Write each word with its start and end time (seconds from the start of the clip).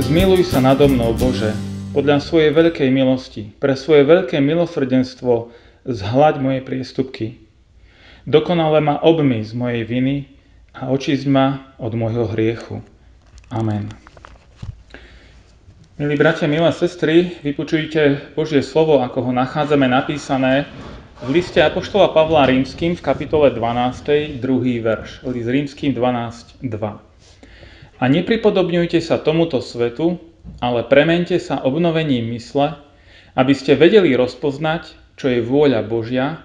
Zmiluj 0.00 0.48
sa 0.48 0.64
nado 0.64 0.88
mnou, 0.88 1.12
Bože, 1.12 1.52
podľa 1.92 2.24
svojej 2.24 2.56
veľkej 2.56 2.88
milosti, 2.88 3.52
pre 3.60 3.76
svoje 3.76 4.08
veľké 4.08 4.40
milosrdenstvo 4.40 5.52
zhľaď 5.84 6.40
moje 6.40 6.64
priestupky. 6.64 7.36
Dokonale 8.24 8.80
ma 8.80 8.96
obmy 9.04 9.44
z 9.44 9.52
mojej 9.52 9.84
viny 9.84 10.24
a 10.72 10.88
očísť 10.88 11.28
ma 11.28 11.76
od 11.76 11.92
môjho 11.92 12.32
hriechu. 12.32 12.80
Amen. 13.52 13.92
Milí 16.00 16.16
bratia, 16.16 16.48
milé 16.48 16.72
sestry, 16.72 17.36
vypočujte 17.44 18.32
Božie 18.32 18.64
slovo, 18.64 19.04
ako 19.04 19.28
ho 19.28 19.32
nachádzame 19.36 19.84
napísané 19.84 20.64
v 21.20 21.28
liste 21.28 21.60
Apoštola 21.60 22.16
Pavla 22.16 22.48
Rímským 22.48 22.96
v 22.96 23.04
kapitole 23.04 23.52
12, 23.52 24.40
druhý 24.40 24.80
verš. 24.80 25.28
List 25.28 25.52
Rímským 25.52 25.92
12, 25.92 26.64
2. 26.64 27.09
A 28.00 28.08
nepripodobňujte 28.08 28.96
sa 29.04 29.20
tomuto 29.20 29.60
svetu, 29.60 30.16
ale 30.56 30.88
premente 30.88 31.36
sa 31.36 31.60
obnovením 31.60 32.32
mysle, 32.32 32.80
aby 33.36 33.52
ste 33.52 33.76
vedeli 33.76 34.16
rozpoznať, 34.16 34.96
čo 35.20 35.28
je 35.28 35.44
vôľa 35.44 35.84
Božia, 35.84 36.40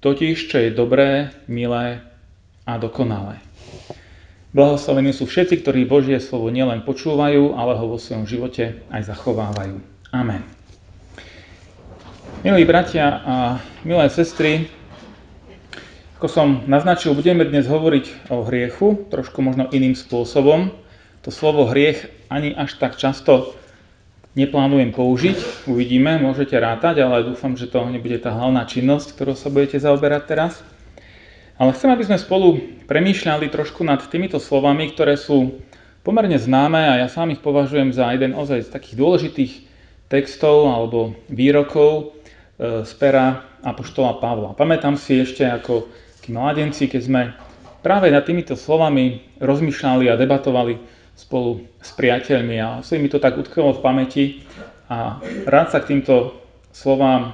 totiž 0.00 0.48
čo 0.48 0.56
je 0.64 0.72
dobré, 0.72 1.28
milé 1.44 2.00
a 2.64 2.80
dokonalé. 2.80 3.36
Blahoslavení 4.56 5.12
sú 5.12 5.28
všetci, 5.28 5.60
ktorí 5.60 5.84
Božie 5.84 6.16
slovo 6.24 6.48
nielen 6.48 6.80
počúvajú, 6.88 7.52
ale 7.52 7.76
ho 7.76 7.84
vo 7.84 8.00
svojom 8.00 8.24
živote 8.24 8.80
aj 8.88 9.04
zachovávajú. 9.04 9.84
Amen. 10.08 10.40
Milí 12.40 12.64
bratia 12.64 13.20
a 13.20 13.36
milé 13.84 14.08
sestry, 14.08 14.72
ako 16.16 16.32
som 16.32 16.48
naznačil, 16.64 17.12
budeme 17.12 17.44
dnes 17.44 17.68
hovoriť 17.68 18.32
o 18.32 18.40
hriechu, 18.48 19.04
trošku 19.12 19.44
možno 19.44 19.68
iným 19.68 19.92
spôsobom 19.92 20.72
to 21.24 21.32
slovo 21.32 21.64
hriech 21.64 22.04
ani 22.28 22.52
až 22.52 22.76
tak 22.76 23.00
často 23.00 23.56
neplánujem 24.36 24.92
použiť. 24.92 25.64
Uvidíme, 25.70 26.20
môžete 26.20 26.58
rátať, 26.60 27.00
ale 27.00 27.24
dúfam, 27.24 27.56
že 27.56 27.70
to 27.70 27.80
nebude 27.88 28.20
tá 28.20 28.34
hlavná 28.34 28.68
činnosť, 28.68 29.16
ktorou 29.16 29.32
sa 29.32 29.48
budete 29.48 29.80
zaoberať 29.80 30.22
teraz. 30.28 30.60
Ale 31.56 31.70
chcem, 31.72 31.88
aby 31.88 32.04
sme 32.04 32.18
spolu 32.18 32.48
premýšľali 32.90 33.46
trošku 33.48 33.86
nad 33.86 34.02
týmito 34.10 34.42
slovami, 34.42 34.90
ktoré 34.90 35.14
sú 35.14 35.64
pomerne 36.02 36.36
známe 36.36 36.82
a 36.82 37.00
ja 37.00 37.08
sám 37.08 37.32
ich 37.32 37.40
považujem 37.40 37.94
za 37.94 38.10
jeden 38.12 38.34
ozaj 38.34 38.68
z 38.68 38.72
takých 38.74 38.96
dôležitých 38.98 39.52
textov 40.10 40.68
alebo 40.68 41.14
výrokov 41.30 42.12
e, 42.58 42.82
z 42.84 42.92
pera 42.98 43.46
Apoštola 43.64 44.18
Pavla. 44.20 44.52
Pamätám 44.52 44.98
si 44.98 45.22
ešte 45.22 45.46
ako 45.46 45.88
mladenci, 46.28 46.90
keď 46.90 47.00
sme 47.00 47.22
práve 47.80 48.10
nad 48.10 48.26
týmito 48.26 48.58
slovami 48.58 49.22
rozmýšľali 49.40 50.10
a 50.10 50.18
debatovali 50.18 50.74
spolu 51.14 51.62
s 51.78 51.94
priateľmi 51.94 52.56
a 52.58 52.68
si 52.82 52.98
mi 52.98 53.06
to 53.06 53.22
tak 53.22 53.38
utkvelo 53.38 53.78
v 53.78 53.82
pamäti 53.82 54.24
a 54.90 55.22
rád 55.46 55.70
sa 55.70 55.78
k 55.80 55.94
týmto 55.94 56.34
slovám 56.74 57.30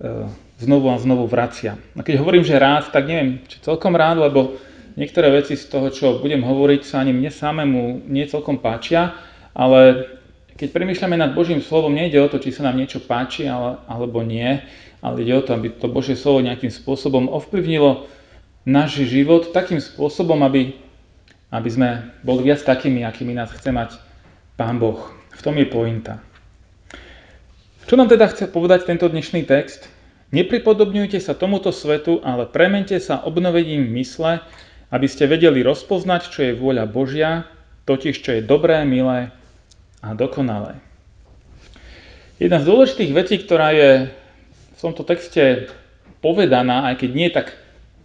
e, 0.00 0.26
znovu 0.58 0.88
a 0.90 0.96
znovu 0.96 1.28
vracia. 1.28 1.76
A 1.94 2.00
keď 2.00 2.24
hovorím, 2.24 2.42
že 2.42 2.56
rád, 2.56 2.88
tak 2.90 3.06
neviem, 3.06 3.44
či 3.44 3.60
celkom 3.60 3.92
rád, 3.92 4.24
lebo 4.24 4.56
niektoré 4.96 5.28
veci 5.32 5.54
z 5.54 5.68
toho, 5.68 5.92
čo 5.92 6.18
budem 6.18 6.40
hovoriť, 6.40 6.80
sa 6.82 7.04
ani 7.04 7.12
mne 7.12 7.28
samému 7.28 8.08
nie 8.08 8.24
celkom 8.24 8.58
páčia, 8.58 9.14
ale 9.52 10.08
keď 10.56 10.68
premýšľame 10.72 11.16
nad 11.16 11.32
Božím 11.36 11.60
slovom, 11.60 11.92
nejde 11.92 12.20
o 12.20 12.28
to, 12.28 12.40
či 12.40 12.52
sa 12.52 12.68
nám 12.68 12.76
niečo 12.76 13.00
páči 13.04 13.48
ale, 13.48 13.80
alebo 13.88 14.24
nie, 14.24 14.60
ale 15.02 15.14
ide 15.24 15.34
o 15.36 15.44
to, 15.44 15.56
aby 15.56 15.72
to 15.74 15.90
Božie 15.90 16.14
slovo 16.14 16.44
nejakým 16.44 16.70
spôsobom 16.70 17.28
ovplyvnilo 17.28 18.06
náš 18.62 19.02
život 19.02 19.50
takým 19.50 19.82
spôsobom, 19.82 20.38
aby 20.46 20.78
aby 21.52 21.68
sme 21.68 21.88
boli 22.24 22.48
viac 22.48 22.64
takými, 22.64 23.04
akými 23.04 23.36
nás 23.36 23.52
chce 23.52 23.68
mať 23.68 24.00
Pán 24.56 24.80
Boh. 24.80 25.12
V 25.36 25.40
tom 25.44 25.60
je 25.60 25.68
pointa. 25.68 26.24
Čo 27.84 28.00
nám 28.00 28.08
teda 28.08 28.32
chce 28.32 28.48
povedať 28.48 28.88
tento 28.88 29.04
dnešný 29.04 29.44
text? 29.44 29.84
Nepripodobňujte 30.32 31.20
sa 31.20 31.36
tomuto 31.36 31.68
svetu, 31.68 32.24
ale 32.24 32.48
premente 32.48 32.96
sa 32.96 33.20
obnovením 33.20 33.84
mysle, 34.00 34.40
aby 34.88 35.04
ste 35.04 35.28
vedeli 35.28 35.60
rozpoznať, 35.60 36.32
čo 36.32 36.40
je 36.40 36.56
vôľa 36.56 36.88
Božia, 36.88 37.44
totiž 37.84 38.24
čo 38.24 38.40
je 38.40 38.42
dobré, 38.44 38.80
milé 38.88 39.28
a 40.00 40.16
dokonalé. 40.16 40.80
Jedna 42.40 42.64
z 42.64 42.68
dôležitých 42.68 43.12
vecí, 43.12 43.36
ktorá 43.44 43.76
je 43.76 43.90
v 44.72 44.80
tomto 44.80 45.04
texte 45.04 45.68
povedaná, 46.24 46.88
aj 46.88 47.04
keď 47.04 47.10
nie 47.12 47.28
tak 47.28 47.52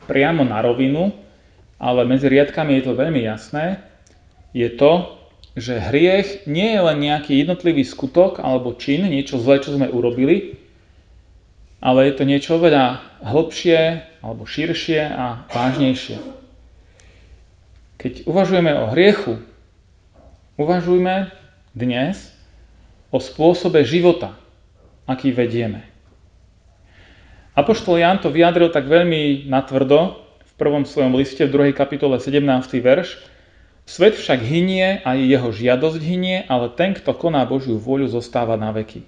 priamo 0.05 0.43
na 0.43 0.59
rovinu, 0.59 1.15
ale 1.77 2.09
medzi 2.09 2.25
riadkami 2.29 2.81
je 2.81 2.83
to 2.89 2.93
veľmi 2.97 3.21
jasné, 3.21 3.81
je 4.53 4.69
to, 4.73 5.17
že 5.57 5.81
hriech 5.89 6.45
nie 6.45 6.77
je 6.77 6.81
len 6.81 6.97
nejaký 7.01 7.41
jednotlivý 7.41 7.81
skutok 7.81 8.41
alebo 8.41 8.77
čin, 8.77 9.05
niečo 9.09 9.41
zlé, 9.41 9.61
čo 9.61 9.73
sme 9.73 9.89
urobili, 9.89 10.57
ale 11.81 12.09
je 12.09 12.13
to 12.17 12.23
niečo 12.25 12.57
oveľa 12.57 13.01
hlbšie 13.21 14.05
alebo 14.21 14.45
širšie 14.45 15.01
a 15.01 15.45
vážnejšie. 15.49 16.17
Keď 17.97 18.29
uvažujeme 18.29 18.73
o 18.77 18.93
hriechu, 18.93 19.41
uvažujme 20.61 21.33
dnes 21.73 22.29
o 23.09 23.17
spôsobe 23.17 23.81
života, 23.81 24.37
aký 25.09 25.33
vedieme. 25.33 25.85
Apoštol 27.57 27.97
Jan 27.97 28.21
to 28.21 28.29
vyjadril 28.29 28.69
tak 28.69 28.85
veľmi 28.85 29.49
natvrdo 29.49 30.26
prvom 30.57 30.83
svojom 30.89 31.13
liste 31.13 31.45
v 31.45 31.71
2. 31.71 31.77
kapitole 31.77 32.17
17. 32.17 32.41
verš. 32.81 33.21
Svet 33.87 34.19
však 34.19 34.43
hynie 34.43 34.99
a 35.05 35.15
jeho 35.15 35.53
žiadosť 35.53 36.01
hynie, 36.01 36.43
ale 36.49 36.73
ten, 36.75 36.91
kto 36.91 37.15
koná 37.15 37.47
Božiu 37.47 37.79
vôľu, 37.79 38.11
zostáva 38.11 38.59
na 38.59 38.75
veky. 38.75 39.05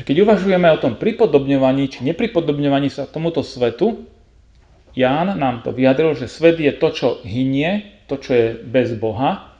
Keď 0.00 0.16
uvažujeme 0.24 0.70
o 0.72 0.80
tom 0.80 0.96
pripodobňovaní 0.96 1.92
či 1.92 2.06
nepripodobňovaní 2.08 2.88
sa 2.88 3.04
tomuto 3.04 3.44
svetu, 3.44 4.06
Ján 4.96 5.36
nám 5.36 5.60
to 5.60 5.76
vyjadril, 5.76 6.16
že 6.16 6.24
svet 6.24 6.56
je 6.56 6.72
to, 6.72 6.88
čo 6.88 7.08
hynie, 7.20 8.00
to, 8.08 8.16
čo 8.16 8.32
je 8.32 8.46
bez 8.64 8.96
Boha, 8.96 9.52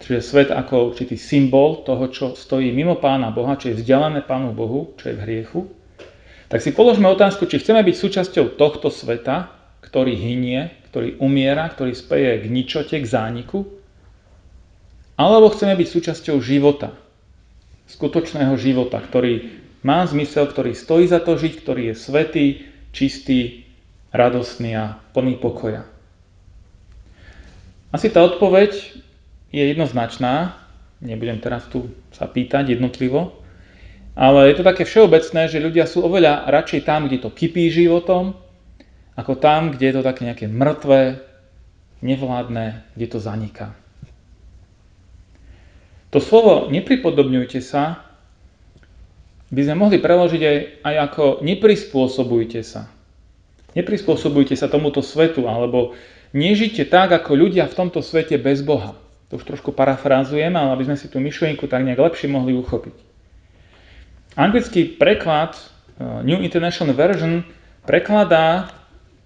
čiže 0.00 0.24
svet 0.24 0.48
ako 0.48 0.96
určitý 0.96 1.20
symbol 1.20 1.84
toho, 1.84 2.08
čo 2.08 2.26
stojí 2.32 2.72
mimo 2.72 2.96
Pána 2.96 3.28
Boha, 3.28 3.60
čo 3.60 3.68
je 3.68 3.76
vzdialené 3.76 4.24
Pánu 4.24 4.56
Bohu, 4.56 4.96
čo 4.96 5.12
je 5.12 5.14
v 5.20 5.24
hriechu 5.28 5.68
tak 6.50 6.66
si 6.66 6.74
položme 6.74 7.06
otázku, 7.06 7.46
či 7.46 7.62
chceme 7.62 7.78
byť 7.86 7.94
súčasťou 7.94 8.58
tohto 8.58 8.90
sveta, 8.90 9.54
ktorý 9.86 10.18
hynie, 10.18 10.74
ktorý 10.90 11.22
umiera, 11.22 11.70
ktorý 11.70 11.94
speje 11.94 12.42
k 12.42 12.44
ničote, 12.50 12.98
k 12.98 13.06
zániku, 13.06 13.70
alebo 15.14 15.54
chceme 15.54 15.78
byť 15.78 15.88
súčasťou 15.88 16.42
života, 16.42 16.90
skutočného 17.86 18.58
života, 18.58 18.98
ktorý 18.98 19.62
má 19.86 20.02
zmysel, 20.10 20.50
ktorý 20.50 20.74
stojí 20.74 21.06
za 21.06 21.22
to 21.22 21.38
žiť, 21.38 21.52
ktorý 21.62 21.82
je 21.92 21.94
svetý, 21.94 22.46
čistý, 22.90 23.64
radostný 24.10 24.74
a 24.74 24.98
plný 25.14 25.38
pokoja. 25.38 25.86
Asi 27.94 28.10
tá 28.10 28.26
odpoveď 28.26 28.74
je 29.54 29.62
jednoznačná, 29.70 30.58
nebudem 30.98 31.38
teraz 31.38 31.66
tu 31.70 31.90
sa 32.10 32.26
pýtať 32.26 32.74
jednotlivo, 32.74 33.39
ale 34.18 34.50
je 34.50 34.54
to 34.58 34.64
také 34.66 34.82
všeobecné, 34.86 35.46
že 35.46 35.62
ľudia 35.62 35.86
sú 35.86 36.02
oveľa 36.02 36.50
radšej 36.50 36.80
tam, 36.82 37.06
kde 37.06 37.22
to 37.22 37.30
kypí 37.30 37.70
životom, 37.70 38.34
ako 39.14 39.36
tam, 39.36 39.74
kde 39.74 39.90
je 39.90 39.94
to 40.00 40.02
také 40.06 40.26
nejaké 40.26 40.46
mŕtve, 40.48 41.20
nevládne, 42.00 42.82
kde 42.96 43.06
to 43.06 43.18
zaniká. 43.20 43.76
To 46.10 46.18
slovo 46.18 46.66
nepripodobňujte 46.72 47.62
sa 47.62 48.02
by 49.50 49.60
sme 49.66 49.74
mohli 49.78 49.98
preložiť 49.98 50.42
aj, 50.42 50.58
aj 50.86 50.94
ako 51.10 51.24
neprispôsobujte 51.42 52.62
sa. 52.62 52.86
Neprispôsobujte 53.74 54.54
sa 54.54 54.70
tomuto 54.70 55.02
svetu, 55.02 55.46
alebo 55.46 55.94
nežite 56.34 56.86
tak, 56.86 57.10
ako 57.14 57.34
ľudia 57.34 57.66
v 57.66 57.76
tomto 57.78 58.02
svete 58.02 58.38
bez 58.38 58.62
Boha. 58.62 58.94
To 59.30 59.38
už 59.38 59.46
trošku 59.46 59.70
parafrázujem, 59.70 60.50
ale 60.54 60.74
aby 60.74 60.90
sme 60.90 60.98
si 60.98 61.06
tú 61.06 61.22
myšlienku 61.22 61.66
tak 61.70 61.86
nejak 61.86 61.98
lepšie 61.98 62.30
mohli 62.30 62.54
uchopiť. 62.54 63.09
Anglický 64.38 64.98
preklad 64.98 65.58
uh, 65.58 66.22
New 66.22 66.38
International 66.42 66.94
Version 66.94 67.42
prekladá 67.82 68.70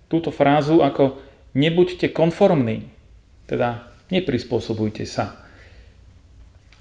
túto 0.08 0.32
frázu 0.32 0.80
ako 0.80 1.20
nebuďte 1.52 2.12
konformní, 2.12 2.88
teda 3.48 3.88
neprispôsobujte 4.08 5.04
sa. 5.04 5.44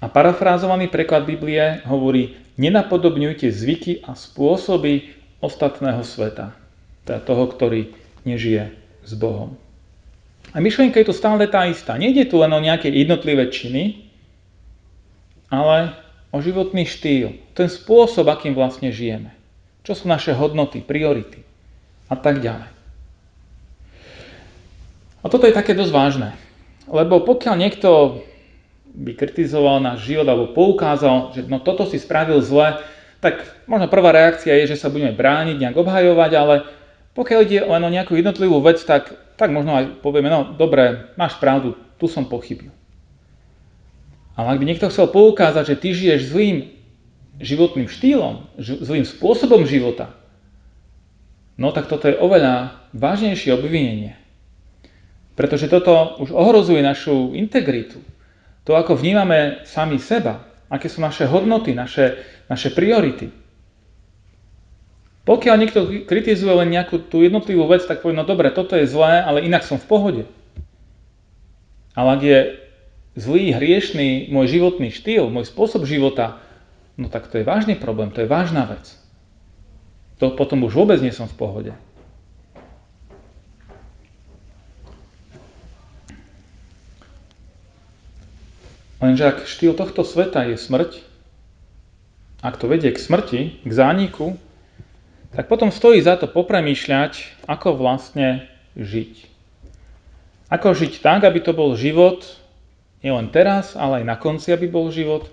A 0.04 0.06
parafrázovaný 0.12 0.92
preklad 0.92 1.24
Biblie 1.24 1.80
hovorí, 1.88 2.36
nenapodobňujte 2.60 3.48
zvyky 3.48 4.04
a 4.04 4.12
spôsoby 4.12 5.16
ostatného 5.40 6.04
sveta. 6.04 6.52
Teda 7.08 7.24
toho, 7.24 7.48
ktorý 7.48 7.92
nežije 8.28 8.72
s 9.04 9.12
Bohom. 9.16 9.56
A 10.52 10.60
myšlienka 10.60 11.00
je 11.00 11.08
tu 11.08 11.14
stále 11.16 11.48
tá 11.48 11.64
istá. 11.64 11.96
Nejde 11.96 12.28
tu 12.28 12.36
len 12.40 12.52
o 12.52 12.60
nejaké 12.60 12.92
jednotlivé 12.92 13.48
činy, 13.48 14.06
ale 15.48 15.96
o 16.34 16.42
životný 16.42 16.82
štýl. 16.82 17.38
Ten 17.54 17.70
spôsob, 17.70 18.26
akým 18.26 18.58
vlastne 18.58 18.90
žijeme. 18.90 19.30
Čo 19.86 20.02
sú 20.02 20.04
naše 20.10 20.34
hodnoty, 20.34 20.82
priority 20.82 21.46
a 22.10 22.18
tak 22.18 22.42
ďalej. 22.42 22.74
A 25.22 25.26
toto 25.30 25.46
je 25.46 25.54
také 25.54 25.78
dosť 25.78 25.92
vážne. 25.94 26.28
Lebo 26.90 27.22
pokiaľ 27.22 27.54
niekto 27.54 28.20
by 28.92 29.14
kritizoval 29.14 29.78
náš 29.78 30.04
život 30.04 30.26
alebo 30.26 30.52
poukázal, 30.52 31.32
že 31.32 31.46
no 31.46 31.62
toto 31.62 31.86
si 31.86 32.02
spravil 32.02 32.42
zle, 32.42 32.82
tak 33.22 33.40
možno 33.64 33.88
prvá 33.88 34.12
reakcia 34.12 34.52
je, 34.58 34.74
že 34.74 34.80
sa 34.82 34.92
budeme 34.92 35.16
brániť, 35.16 35.56
nejak 35.56 35.80
obhajovať, 35.80 36.32
ale 36.36 36.54
pokiaľ 37.16 37.40
ide 37.46 37.60
len 37.64 37.82
o 37.86 37.94
nejakú 37.94 38.18
jednotlivú 38.18 38.60
vec, 38.60 38.82
tak, 38.84 39.16
tak 39.38 39.48
možno 39.48 39.78
aj 39.80 40.02
povieme, 40.04 40.28
no 40.28 40.52
dobre, 40.52 41.14
máš 41.16 41.38
pravdu, 41.40 41.78
tu 41.96 42.10
som 42.10 42.26
pochybil. 42.28 42.68
Ale 44.34 44.54
ak 44.54 44.60
by 44.60 44.66
niekto 44.66 44.90
chcel 44.90 45.06
poukázať, 45.10 45.74
že 45.74 45.80
ty 45.80 45.88
žiješ 45.94 46.34
zlým 46.34 46.56
životným 47.38 47.86
štýlom, 47.86 48.46
zlým 48.58 49.06
spôsobom 49.06 49.66
života, 49.66 50.10
no 51.54 51.70
tak 51.70 51.86
toto 51.86 52.10
je 52.10 52.18
oveľa 52.18 52.74
vážnejšie 52.94 53.54
obvinenie. 53.54 54.18
Pretože 55.34 55.70
toto 55.70 56.18
už 56.22 56.30
ohrozuje 56.30 56.82
našu 56.82 57.34
integritu, 57.34 57.98
to, 58.62 58.74
ako 58.74 58.98
vnímame 58.98 59.66
sami 59.66 59.98
seba, 59.98 60.46
aké 60.70 60.90
sú 60.90 61.02
naše 61.02 61.26
hodnoty, 61.26 61.74
naše, 61.74 62.18
naše 62.48 62.72
priority. 62.74 63.30
Pokiaľ 65.24 65.56
niekto 65.56 65.80
kritizuje 66.04 66.52
len 66.52 66.68
nejakú 66.68 67.00
tú 67.08 67.24
jednotlivú 67.24 67.64
vec, 67.70 67.84
tak 67.84 68.04
povie, 68.04 68.16
no 68.16 68.28
dobre, 68.28 68.52
toto 68.52 68.76
je 68.76 68.88
zlé, 68.88 69.24
ale 69.24 69.44
inak 69.44 69.64
som 69.64 69.80
v 69.80 69.88
pohode. 69.88 70.22
Ale 71.96 72.08
ak 72.18 72.22
je 72.24 72.38
zlý, 73.14 73.54
hriešný 73.54 74.30
môj 74.30 74.58
životný 74.58 74.90
štýl, 74.90 75.30
môj 75.30 75.46
spôsob 75.46 75.86
života, 75.86 76.42
no 76.98 77.06
tak 77.10 77.30
to 77.30 77.38
je 77.38 77.46
vážny 77.46 77.78
problém, 77.78 78.10
to 78.10 78.22
je 78.22 78.30
vážna 78.30 78.66
vec. 78.66 78.94
To 80.22 80.34
potom 80.34 80.62
už 80.66 80.74
vôbec 80.74 80.98
nie 81.02 81.14
som 81.14 81.26
v 81.26 81.38
pohode. 81.38 81.72
Lenže 89.02 89.24
ak 89.26 89.44
štýl 89.44 89.76
tohto 89.76 90.00
sveta 90.00 90.48
je 90.48 90.56
smrť, 90.56 91.04
ak 92.40 92.56
to 92.56 92.68
vedie 92.68 92.88
k 92.88 92.96
smrti, 92.96 93.40
k 93.60 93.72
zániku, 93.72 94.40
tak 95.34 95.50
potom 95.50 95.74
stojí 95.74 96.00
za 96.00 96.16
to 96.16 96.30
popremýšľať, 96.30 97.44
ako 97.44 97.74
vlastne 97.76 98.46
žiť. 98.78 99.28
Ako 100.48 100.72
žiť 100.72 101.02
tak, 101.02 101.26
aby 101.26 101.42
to 101.42 101.52
bol 101.52 101.74
život 101.74 102.43
nielen 103.04 103.28
teraz, 103.28 103.76
ale 103.76 104.00
aj 104.00 104.04
na 104.08 104.16
konci, 104.16 104.48
aby 104.48 104.64
bol 104.64 104.88
život 104.88 105.28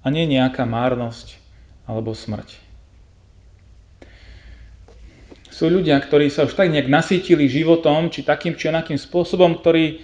a 0.00 0.08
nie 0.08 0.24
nejaká 0.24 0.64
márnosť 0.64 1.36
alebo 1.84 2.16
smrť. 2.16 2.56
Sú 5.52 5.68
ľudia, 5.68 6.00
ktorí 6.00 6.32
sa 6.32 6.48
už 6.48 6.56
tak 6.56 6.72
nejak 6.72 6.88
nasítili 6.88 7.44
životom, 7.44 8.08
či 8.08 8.24
takým, 8.24 8.56
či 8.56 8.72
onakým 8.72 8.96
spôsobom, 8.96 9.60
ktorí 9.60 10.00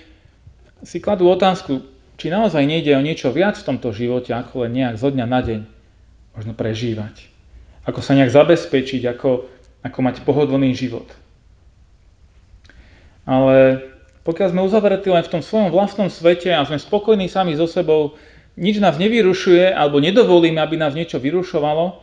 si 0.84 1.00
kladú 1.00 1.32
otázku, 1.32 1.80
či 2.20 2.28
naozaj 2.28 2.60
nejde 2.68 2.92
o 2.92 3.00
niečo 3.00 3.32
viac 3.32 3.56
v 3.56 3.72
tomto 3.72 3.96
živote, 3.96 4.36
ako 4.36 4.68
len 4.68 4.76
nejak 4.76 5.00
zo 5.00 5.08
dňa 5.08 5.24
na 5.24 5.40
deň 5.40 5.60
možno 6.36 6.52
prežívať. 6.52 7.32
Ako 7.88 8.04
sa 8.04 8.12
nejak 8.12 8.28
zabezpečiť, 8.28 9.08
ako, 9.16 9.48
ako 9.80 9.98
mať 10.04 10.20
pohodlný 10.28 10.76
život. 10.76 11.08
Ale 13.24 13.80
pokiaľ 14.26 14.48
sme 14.50 14.66
uzavretí 14.66 15.06
len 15.06 15.22
v 15.22 15.32
tom 15.38 15.42
svojom 15.42 15.70
vlastnom 15.70 16.10
svete 16.10 16.50
a 16.50 16.66
sme 16.66 16.82
spokojní 16.82 17.30
sami 17.30 17.54
so 17.54 17.70
sebou, 17.70 18.18
nič 18.58 18.82
nás 18.82 18.98
nevyrušuje 18.98 19.70
alebo 19.70 20.02
nedovolíme, 20.02 20.58
aby 20.58 20.74
nás 20.74 20.98
niečo 20.98 21.22
vyrušovalo, 21.22 22.02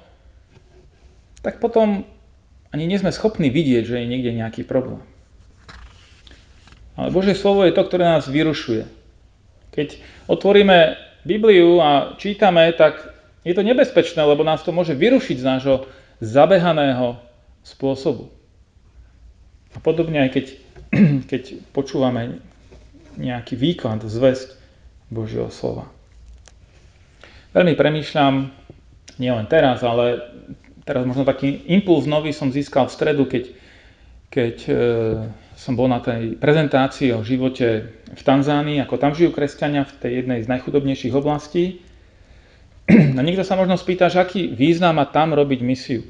tak 1.43 1.59
potom 1.59 2.07
ani 2.71 2.87
nie 2.87 2.95
sme 2.95 3.11
schopní 3.11 3.51
vidieť, 3.51 3.83
že 3.83 3.99
je 3.99 4.07
niekde 4.07 4.31
nejaký 4.31 4.63
problém. 4.63 5.03
Ale 6.95 7.11
Božie 7.11 7.35
slovo 7.35 7.67
je 7.67 7.75
to, 7.75 7.83
ktoré 7.83 8.07
nás 8.07 8.25
vyrušuje. 8.29 8.87
Keď 9.75 9.99
otvoríme 10.31 10.95
Bibliu 11.27 11.81
a 11.83 12.15
čítame, 12.15 12.71
tak 12.71 13.01
je 13.43 13.51
to 13.51 13.65
nebezpečné, 13.65 14.21
lebo 14.23 14.45
nás 14.47 14.63
to 14.63 14.71
môže 14.71 14.95
vyrušiť 14.95 15.37
z 15.41 15.47
nášho 15.47 15.75
zabehaného 16.23 17.19
spôsobu. 17.65 18.31
A 19.73 19.81
podobne 19.81 20.21
aj 20.23 20.29
keď, 20.37 20.45
keď 21.31 21.73
počúvame 21.73 22.41
nejaký 23.17 23.57
výklad, 23.57 24.05
zväzť 24.05 24.57
Božieho 25.13 25.49
slova. 25.53 25.89
Veľmi 27.53 27.77
premýšľam, 27.77 28.49
nielen 29.21 29.45
teraz, 29.45 29.85
ale 29.85 30.25
teraz 30.81 31.05
možno 31.05 31.21
taký 31.21 31.69
impuls 31.69 32.09
nový 32.09 32.33
som 32.33 32.49
získal 32.49 32.89
v 32.89 32.95
stredu, 32.97 33.23
keď, 33.29 33.43
keď 34.33 34.55
e, 34.65 34.73
som 35.53 35.77
bol 35.77 35.85
na 35.85 36.01
tej 36.01 36.33
prezentácii 36.41 37.13
o 37.13 37.21
živote 37.21 37.93
v 38.09 38.21
Tanzánii, 38.21 38.81
ako 38.81 38.97
tam 38.97 39.13
žijú 39.13 39.29
kresťania 39.29 39.85
v 39.85 39.93
tej 40.01 40.11
jednej 40.25 40.39
z 40.41 40.49
najchudobnejších 40.49 41.13
oblastí. 41.13 41.85
A 42.89 43.21
niekto 43.25 43.45
sa 43.45 43.53
možno 43.53 43.77
spýta, 43.77 44.09
že 44.09 44.17
aký 44.17 44.49
význam 44.49 44.97
má 44.97 45.05
tam 45.05 45.37
robiť 45.37 45.59
misiu. 45.61 46.01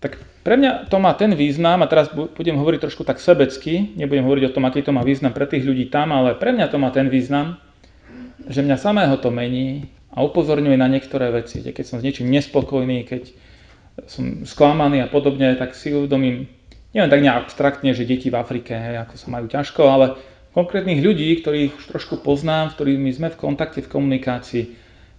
Tak 0.00 0.16
pre 0.46 0.54
mňa 0.54 0.86
to 0.86 1.02
má 1.02 1.10
ten 1.18 1.34
význam, 1.34 1.82
a 1.82 1.90
teraz 1.90 2.14
budem 2.14 2.54
hovoriť 2.54 2.86
trošku 2.86 3.02
tak 3.02 3.18
sebecky, 3.18 3.98
nebudem 3.98 4.22
hovoriť 4.22 4.44
o 4.46 4.54
tom, 4.54 4.62
aký 4.70 4.86
to 4.86 4.94
má 4.94 5.02
význam 5.02 5.34
pre 5.34 5.42
tých 5.42 5.66
ľudí 5.66 5.90
tam, 5.90 6.14
ale 6.14 6.38
pre 6.38 6.54
mňa 6.54 6.70
to 6.70 6.78
má 6.78 6.94
ten 6.94 7.10
význam, 7.10 7.58
že 8.46 8.62
mňa 8.62 8.78
samého 8.78 9.18
to 9.18 9.34
mení 9.34 9.90
a 10.14 10.22
upozorňuje 10.22 10.78
na 10.78 10.86
niektoré 10.86 11.34
veci. 11.34 11.66
Keď 11.66 11.82
som 11.82 11.98
s 11.98 12.06
niečím 12.06 12.30
nespokojný, 12.30 13.02
keď 13.02 13.34
som 14.06 14.46
sklamaný 14.46 15.02
a 15.02 15.10
podobne, 15.10 15.50
tak 15.58 15.74
si 15.74 15.90
uvedomím, 15.90 16.46
nielen 16.94 17.10
tak 17.10 17.26
nejak 17.26 17.50
abstraktne, 17.50 17.90
že 17.90 18.06
deti 18.06 18.30
v 18.30 18.38
Afrike, 18.38 18.70
hej, 18.70 19.02
ako 19.02 19.18
sa 19.18 19.26
majú 19.34 19.50
ťažko, 19.50 19.82
ale 19.82 20.14
konkrétnych 20.54 21.02
ľudí, 21.02 21.42
ktorých 21.42 21.74
už 21.74 21.84
trošku 21.90 22.22
poznám, 22.22 22.70
s 22.70 22.78
ktorými 22.78 23.10
sme 23.10 23.34
v 23.34 23.40
kontakte, 23.40 23.82
v 23.82 23.90
komunikácii 23.90 24.62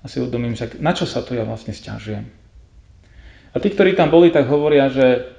a 0.01 0.05
si 0.07 0.23
uvedomím, 0.23 0.55
že 0.55 0.79
na 0.79 0.95
čo 0.95 1.03
sa 1.03 1.19
to 1.19 1.35
ja 1.35 1.43
vlastne 1.43 1.75
stiažujem. 1.75 2.36
A 3.51 3.59
tí, 3.59 3.71
ktorí 3.71 3.95
tam 3.95 4.11
boli, 4.11 4.31
tak 4.31 4.49
hovoria, 4.51 4.91
že 4.91 5.31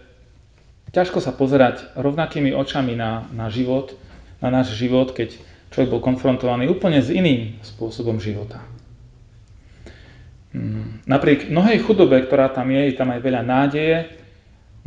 ťažko 0.92 1.20
sa 1.20 1.36
pozerať 1.36 1.92
rovnakými 1.98 2.56
očami 2.56 2.96
na, 2.96 3.28
na 3.32 3.52
život, 3.52 3.96
na 4.40 4.48
náš 4.48 4.74
život, 4.76 5.12
keď 5.12 5.36
človek 5.74 5.92
bol 5.92 6.00
konfrontovaný 6.00 6.70
úplne 6.72 7.04
s 7.04 7.12
iným 7.12 7.60
spôsobom 7.60 8.16
života. 8.16 8.64
Hmm. 10.56 11.04
Napriek 11.04 11.52
mnohej 11.52 11.84
chudobe, 11.84 12.24
ktorá 12.24 12.48
tam 12.48 12.72
je, 12.72 12.88
je 12.88 12.94
tam 12.96 13.12
aj 13.12 13.20
veľa 13.20 13.42
nádeje, 13.44 14.08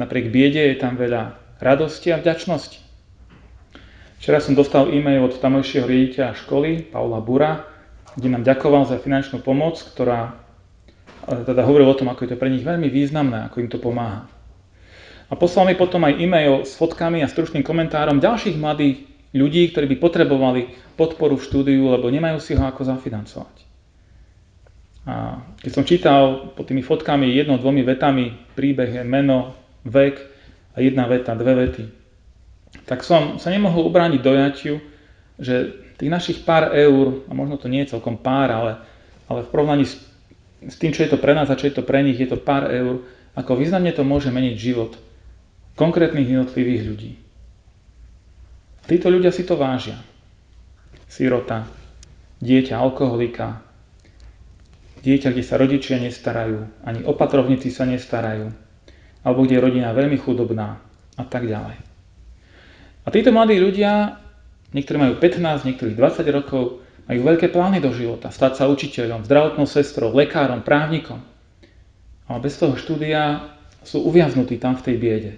napriek 0.02 0.34
biede 0.34 0.74
je 0.74 0.78
tam 0.82 0.98
veľa 0.98 1.38
radosti 1.62 2.10
a 2.10 2.18
vďačnosti. 2.18 2.82
Včera 4.18 4.42
som 4.42 4.58
dostal 4.58 4.90
e-mail 4.90 5.22
od 5.22 5.38
tamojšieho 5.38 5.86
riaditeľa 5.86 6.38
školy, 6.46 6.90
Paula 6.90 7.22
Bura, 7.22 7.66
kde 8.18 8.30
nám 8.34 8.44
ďakoval 8.46 8.90
za 8.90 8.98
finančnú 8.98 9.42
pomoc, 9.42 9.78
ktorá 9.82 10.41
teda 11.26 11.62
hovoril 11.66 11.90
o 11.92 11.98
tom, 11.98 12.10
ako 12.10 12.26
je 12.26 12.30
to 12.34 12.42
pre 12.42 12.50
nich 12.50 12.66
veľmi 12.66 12.90
významné, 12.90 13.50
ako 13.50 13.62
im 13.62 13.70
to 13.70 13.78
pomáha. 13.78 14.26
A 15.32 15.34
poslal 15.40 15.70
mi 15.70 15.80
potom 15.80 16.04
aj 16.04 16.20
e-mail 16.20 16.68
s 16.68 16.76
fotkami 16.76 17.24
a 17.24 17.32
stručným 17.32 17.64
komentárom 17.64 18.20
ďalších 18.20 18.60
mladých 18.60 19.08
ľudí, 19.32 19.72
ktorí 19.72 19.88
by 19.96 19.98
potrebovali 19.98 20.62
podporu 21.00 21.40
v 21.40 21.46
štúdiu, 21.48 21.88
lebo 21.88 22.12
nemajú 22.12 22.38
si 22.44 22.52
ho 22.52 22.64
ako 22.68 22.84
zafinancovať. 22.84 23.56
A 25.08 25.40
keď 25.58 25.72
som 25.72 25.88
čítal 25.88 26.52
pod 26.54 26.68
tými 26.68 26.84
fotkami 26.84 27.32
jednou, 27.32 27.58
dvomi 27.58 27.82
vetami 27.82 28.36
príbeh, 28.54 29.02
meno, 29.08 29.56
vek, 29.88 30.16
a 30.72 30.78
jedna 30.80 31.08
veta, 31.08 31.36
dve 31.36 31.54
vety. 31.58 31.84
Tak 32.86 33.04
som 33.04 33.40
sa 33.40 33.50
nemohol 33.52 33.88
ubrániť 33.88 34.22
dojatiu, 34.22 34.80
že 35.42 35.74
tých 35.98 36.12
našich 36.12 36.40
pár 36.48 36.72
eur, 36.76 37.26
a 37.28 37.32
možno 37.34 37.58
to 37.58 37.68
nie 37.68 37.84
je 37.84 37.98
celkom 37.98 38.20
pár, 38.20 38.52
ale, 38.52 38.72
ale 39.28 39.44
v 39.46 39.52
porovnaní 39.52 39.84
s, 39.88 40.00
s 40.62 40.76
tým, 40.78 40.94
čo 40.94 41.02
je 41.02 41.10
to 41.10 41.18
pre 41.18 41.34
nás 41.34 41.50
a 41.50 41.58
čo 41.58 41.66
je 41.66 41.76
to 41.76 41.84
pre 41.86 42.06
nich, 42.06 42.22
je 42.22 42.30
to 42.30 42.38
pár 42.38 42.70
eur, 42.70 43.02
ako 43.34 43.58
významne 43.58 43.90
to 43.96 44.06
môže 44.06 44.30
meniť 44.30 44.56
život 44.58 44.94
konkrétnych 45.74 46.28
jednotlivých 46.30 46.82
ľudí. 46.86 47.12
Títo 48.86 49.08
ľudia 49.10 49.32
si 49.34 49.48
to 49.48 49.56
vážia. 49.58 49.98
Sirota, 51.08 51.66
dieťa 52.44 52.78
alkoholika, 52.78 53.64
dieťa, 55.02 55.34
kde 55.34 55.44
sa 55.44 55.56
rodičia 55.58 55.98
nestarajú, 55.98 56.66
ani 56.86 57.02
opatrovníci 57.04 57.74
sa 57.74 57.88
nestarajú, 57.88 58.54
alebo 59.26 59.40
kde 59.44 59.58
je 59.58 59.66
rodina 59.66 59.96
veľmi 59.96 60.18
chudobná 60.20 60.78
a 61.18 61.24
tak 61.26 61.50
ďalej. 61.50 61.78
A 63.02 63.08
títo 63.10 63.34
mladí 63.34 63.58
ľudia, 63.58 64.22
niektorí 64.78 64.98
majú 65.02 65.14
15, 65.18 65.66
niektorí 65.66 65.92
20 65.98 66.38
rokov, 66.38 66.86
Majú 67.10 67.22
veľké 67.26 67.50
plány 67.50 67.82
do 67.82 67.90
života, 67.96 68.30
stať 68.30 68.62
sa 68.62 68.70
učiteľom, 68.70 69.26
zdravotnou 69.26 69.66
sestrou, 69.66 70.14
lekárom, 70.14 70.62
právnikom. 70.62 71.22
Ale 72.30 72.40
bez 72.40 72.58
toho 72.62 72.78
štúdia 72.78 73.52
sú 73.82 74.06
uviaznutí 74.06 74.62
tam 74.62 74.78
v 74.78 74.86
tej 74.86 74.96
biede. 74.98 75.34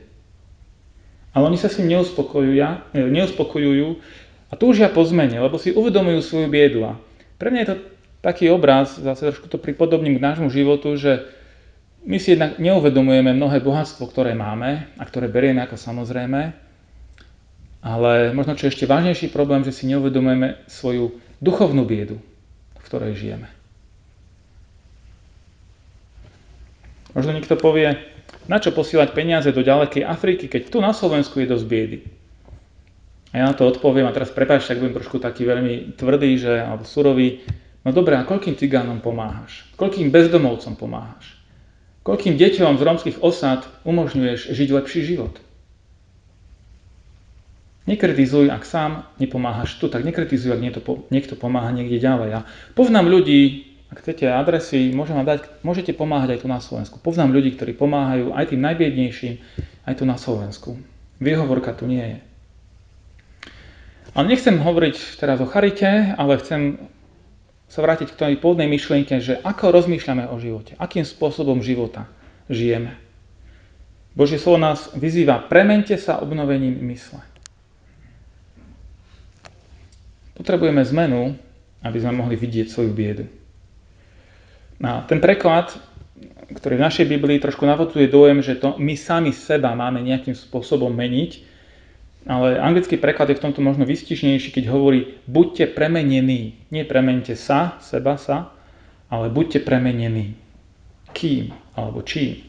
Ale 1.34 1.50
oni 1.50 1.58
sa 1.58 1.72
s 1.72 1.82
tým 1.82 1.90
neuspokojujú 1.90 3.88
a 4.54 4.54
túžia 4.54 4.92
po 4.92 5.02
zmene, 5.02 5.42
lebo 5.42 5.58
si 5.58 5.74
uvedomujú 5.74 6.20
svoju 6.22 6.48
biedu. 6.52 6.86
A 6.86 7.00
pre 7.42 7.50
mňa 7.50 7.62
je 7.66 7.70
to 7.74 7.78
taký 8.22 8.54
obraz, 8.54 9.02
zase 9.02 9.34
trošku 9.34 9.50
to 9.50 9.58
pripodobním 9.58 10.22
k 10.22 10.26
nášmu 10.30 10.54
životu, 10.54 10.94
že 10.94 11.26
my 12.04 12.20
si 12.20 12.36
jednak 12.36 12.60
neuvedomujeme 12.60 13.34
mnohé 13.34 13.64
bohatstvo, 13.64 14.12
ktoré 14.12 14.36
máme 14.36 14.92
a 15.00 15.04
ktoré 15.08 15.32
berieme 15.32 15.64
ako 15.64 15.80
samozrejme, 15.80 16.54
ale 17.84 18.12
možno 18.32 18.56
čo 18.56 18.68
ešte 18.72 18.88
vážnejší 18.88 19.32
problém, 19.32 19.64
že 19.64 19.76
si 19.76 19.88
neuvedomujeme 19.88 20.68
svoju 20.70 21.23
duchovnú 21.44 21.84
biedu, 21.84 22.24
v 22.80 22.86
ktorej 22.88 23.20
žijeme. 23.20 23.52
Možno 27.12 27.36
niekto 27.36 27.60
povie, 27.60 28.00
na 28.48 28.58
čo 28.58 28.72
posílať 28.72 29.12
peniaze 29.12 29.52
do 29.52 29.62
ďalekej 29.62 30.08
Afriky, 30.08 30.48
keď 30.48 30.72
tu 30.72 30.80
na 30.80 30.96
Slovensku 30.96 31.44
je 31.44 31.52
dosť 31.52 31.66
biedy. 31.68 32.00
A 33.34 33.44
ja 33.44 33.44
na 33.50 33.54
to 33.54 33.68
odpoviem, 33.68 34.08
a 34.08 34.16
teraz 34.16 34.32
prepáčte, 34.34 34.74
ak 34.74 34.82
budem 34.82 34.98
trošku 34.98 35.18
taký 35.20 35.46
veľmi 35.46 35.98
tvrdý, 36.00 36.32
že, 36.38 36.54
alebo 36.64 36.86
surový, 36.86 37.44
no 37.86 37.90
dobré, 37.94 38.18
a 38.18 38.26
koľkým 38.26 38.58
cigánom 38.58 39.02
pomáhaš? 39.04 39.68
Koľkým 39.78 40.10
bezdomovcom 40.10 40.74
pomáhaš? 40.78 41.38
Koľkým 42.04 42.36
deťom 42.36 42.78
z 42.78 42.82
rómskych 42.84 43.18
osad 43.24 43.66
umožňuješ 43.86 44.54
žiť 44.54 44.70
lepší 44.76 45.02
život? 45.06 45.34
Nekritizuj, 47.84 48.48
ak 48.48 48.64
sám 48.64 49.04
nepomáhaš 49.20 49.76
tu, 49.76 49.92
tak 49.92 50.08
nekritizuj, 50.08 50.56
ak 50.56 50.64
niekto, 51.12 51.34
pomáha 51.36 51.68
niekde 51.76 52.00
ďalej. 52.00 52.30
Ja 52.32 52.42
poznám 52.80 53.12
ľudí, 53.12 53.68
ak 53.92 54.00
chcete 54.00 54.24
adresy, 54.26 54.96
môžem 54.96 55.20
vám 55.20 55.28
dať, 55.36 55.52
môžete 55.68 55.92
pomáhať 55.92 56.40
aj 56.40 56.40
tu 56.42 56.48
na 56.48 56.64
Slovensku. 56.64 56.96
Poznám 57.04 57.36
ľudí, 57.36 57.54
ktorí 57.54 57.76
pomáhajú 57.76 58.32
aj 58.32 58.56
tým 58.56 58.64
najbiednejším, 58.64 59.34
aj 59.84 59.94
tu 60.00 60.04
na 60.08 60.16
Slovensku. 60.16 60.80
Výhovorka 61.20 61.76
tu 61.76 61.84
nie 61.86 62.02
je. 62.02 62.20
Ale 64.16 64.32
nechcem 64.32 64.56
hovoriť 64.64 65.20
teraz 65.20 65.44
o 65.44 65.48
charite, 65.50 66.16
ale 66.16 66.40
chcem 66.40 66.78
sa 67.68 67.82
vrátiť 67.82 68.14
k 68.14 68.20
tej 68.22 68.34
pôvodnej 68.38 68.70
myšlienke, 68.70 69.18
že 69.20 69.42
ako 69.42 69.74
rozmýšľame 69.74 70.30
o 70.30 70.38
živote, 70.38 70.78
akým 70.78 71.04
spôsobom 71.04 71.60
života 71.66 72.08
žijeme. 72.48 72.96
Božie 74.14 74.38
slovo 74.38 74.62
nás 74.62 74.94
vyzýva, 74.94 75.50
premente 75.50 75.98
sa 75.98 76.22
obnovením 76.22 76.78
mysle. 76.94 77.18
Potrebujeme 80.34 80.82
zmenu, 80.82 81.38
aby 81.84 81.98
sme 82.00 82.18
mohli 82.18 82.36
vidieť 82.40 82.68
svoju 82.72 82.92
biedu. 82.96 83.26
A 84.82 85.06
ten 85.06 85.22
preklad, 85.22 85.72
ktorý 86.52 86.76
v 86.80 86.86
našej 86.86 87.06
Biblii 87.06 87.38
trošku 87.40 87.64
navodzuje 87.64 88.10
dojem, 88.10 88.42
že 88.42 88.58
to 88.58 88.76
my 88.82 88.98
sami 88.98 89.32
seba 89.32 89.78
máme 89.78 90.02
nejakým 90.02 90.34
spôsobom 90.34 90.90
meniť, 90.92 91.54
ale 92.24 92.56
anglický 92.56 92.96
preklad 92.96 93.30
je 93.32 93.38
v 93.40 93.44
tomto 93.50 93.60
možno 93.60 93.84
vystižnejší, 93.84 94.56
keď 94.56 94.72
hovorí 94.72 95.20
buďte 95.28 95.76
premenení. 95.76 96.56
Nie 96.72 96.88
premente 96.88 97.36
sa, 97.36 97.76
seba 97.84 98.16
sa, 98.16 98.56
ale 99.12 99.28
buďte 99.28 99.60
premenení. 99.68 100.40
Kým 101.12 101.52
alebo 101.76 102.00
čím. 102.02 102.48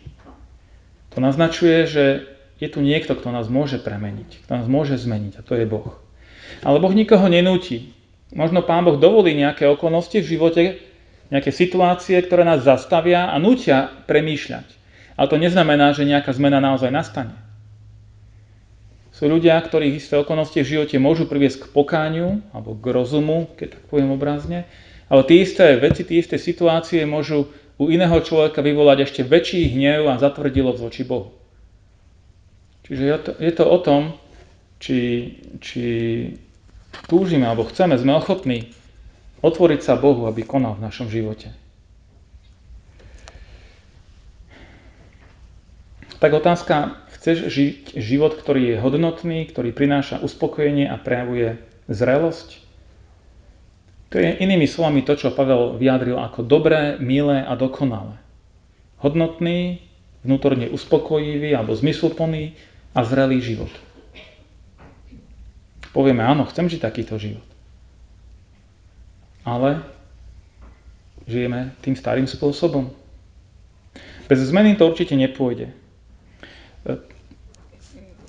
To 1.14 1.18
naznačuje, 1.18 1.90
že 1.90 2.04
je 2.62 2.68
tu 2.70 2.80
niekto, 2.80 3.18
kto 3.18 3.34
nás 3.34 3.50
môže 3.50 3.82
premeniť, 3.82 4.46
kto 4.46 4.52
nás 4.62 4.66
môže 4.70 4.94
zmeniť 4.94 5.42
a 5.42 5.46
to 5.46 5.58
je 5.58 5.66
Boh. 5.66 6.03
Ale 6.62 6.78
Boh 6.78 6.94
nikoho 6.94 7.26
nenúti. 7.26 7.90
Možno 8.30 8.62
Pán 8.62 8.86
Boh 8.86 8.98
dovolí 8.98 9.34
nejaké 9.34 9.66
okolnosti 9.66 10.14
v 10.14 10.26
živote, 10.26 10.62
nejaké 11.32 11.50
situácie, 11.50 12.20
ktoré 12.20 12.46
nás 12.46 12.62
zastavia 12.62 13.32
a 13.32 13.36
nútia 13.42 13.90
premýšľať. 14.06 14.66
Ale 15.14 15.26
to 15.30 15.36
neznamená, 15.38 15.94
že 15.94 16.06
nejaká 16.06 16.34
zmena 16.34 16.58
naozaj 16.58 16.90
nastane. 16.90 17.34
Sú 19.14 19.30
ľudia, 19.30 19.54
ktorých 19.62 20.02
isté 20.02 20.18
okolnosti 20.18 20.58
v 20.58 20.66
živote 20.66 20.98
môžu 20.98 21.30
priviesť 21.30 21.66
k 21.66 21.70
pokániu 21.70 22.42
alebo 22.50 22.74
k 22.74 22.90
rozumu, 22.90 23.46
keď 23.54 23.78
tak 23.78 23.82
poviem 23.86 24.10
obrazne, 24.10 24.66
ale 25.06 25.22
tie 25.22 25.46
isté 25.46 25.78
veci, 25.78 26.02
tie 26.02 26.18
isté 26.18 26.34
situácie 26.34 27.06
môžu 27.06 27.46
u 27.78 27.94
iného 27.94 28.18
človeka 28.18 28.58
vyvolať 28.58 29.06
ešte 29.06 29.22
väčší 29.22 29.70
hnev 29.70 30.10
a 30.10 30.18
zatvrdilosť 30.18 30.80
voči 30.82 31.02
Bohu. 31.06 31.30
Čiže 32.90 33.02
je 33.06 33.18
to, 33.22 33.30
je 33.38 33.52
to 33.54 33.64
o 33.64 33.78
tom, 33.78 34.02
či, 34.82 34.98
či 35.62 35.84
túžime 37.10 37.46
alebo 37.48 37.66
chceme, 37.68 37.98
sme 37.98 38.14
ochotní 38.16 38.72
otvoriť 39.44 39.80
sa 39.84 39.94
Bohu, 40.00 40.24
aby 40.24 40.46
konal 40.46 40.76
v 40.78 40.84
našom 40.88 41.12
živote. 41.12 41.52
Tak 46.18 46.30
otázka, 46.32 47.04
Chceš 47.24 47.48
žiť 47.48 47.96
život, 48.04 48.36
ktorý 48.36 48.76
je 48.76 48.82
hodnotný, 48.84 49.48
ktorý 49.48 49.72
prináša 49.72 50.20
uspokojenie 50.20 50.84
a 50.84 51.00
prejavuje 51.00 51.56
zrelosť? 51.88 52.60
To 54.12 54.20
je 54.20 54.44
inými 54.44 54.68
slovami 54.68 55.00
to, 55.08 55.16
čo 55.16 55.32
Pavel 55.32 55.80
vyjadril 55.80 56.20
ako 56.20 56.44
dobré, 56.44 57.00
milé 57.00 57.40
a 57.40 57.56
dokonalé. 57.56 58.20
Hodnotný, 59.00 59.80
vnútorne 60.20 60.68
uspokojivý 60.68 61.56
alebo 61.56 61.72
zmysluplný 61.72 62.60
a 62.92 63.00
zrelý 63.08 63.40
život. 63.40 63.72
Povieme, 65.94 66.26
áno, 66.26 66.44
chcem 66.50 66.66
žiť 66.66 66.82
takýto 66.82 67.14
život. 67.16 67.46
Ale 69.46 69.86
žijeme 71.30 71.70
tým 71.80 71.94
starým 71.94 72.26
spôsobom. 72.26 72.90
Bez 74.26 74.42
zmeny 74.42 74.74
to 74.74 74.90
určite 74.90 75.14
nepôjde 75.14 75.70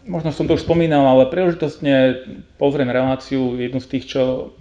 možno 0.06 0.30
som 0.32 0.46
to 0.46 0.56
už 0.56 0.66
spomínal, 0.66 1.06
ale 1.06 1.30
príležitostne 1.30 2.26
pozriem 2.62 2.90
reláciu, 2.90 3.58
jednu 3.58 3.82
z 3.82 3.90
tých, 3.90 4.06
čo 4.16 4.54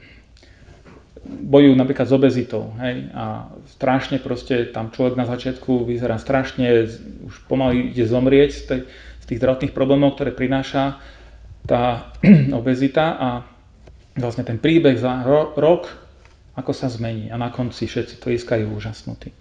bojujú 1.24 1.72
napríklad 1.76 2.08
s 2.08 2.16
obezitou. 2.16 2.76
Hej? 2.80 3.08
A 3.16 3.48
strašne 3.76 4.20
proste 4.20 4.68
tam 4.68 4.92
človek 4.92 5.16
na 5.16 5.24
začiatku 5.24 5.88
vyzerá 5.88 6.20
strašne, 6.20 6.88
už 7.24 7.48
pomaly 7.48 7.92
ide 7.92 8.04
zomrieť 8.04 8.50
z, 8.52 8.62
tej, 8.68 8.80
z 9.20 9.24
tých 9.24 9.40
zdravotných 9.40 9.72
problémov, 9.76 10.16
ktoré 10.16 10.36
prináša 10.36 11.00
tá 11.64 12.14
obezita 12.58 13.16
a 13.16 13.28
vlastne 14.14 14.46
ten 14.46 14.60
príbeh 14.60 14.96
za 14.96 15.24
ro- 15.26 15.52
rok, 15.56 15.90
ako 16.54 16.70
sa 16.70 16.86
zmení 16.86 17.34
a 17.34 17.36
na 17.36 17.50
konci 17.50 17.90
všetci 17.90 18.22
to 18.22 18.30
iskajú 18.30 18.70
úžasnutí. 18.70 19.34